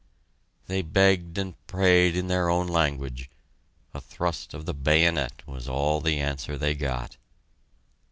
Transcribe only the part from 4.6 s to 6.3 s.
the bayonet was all the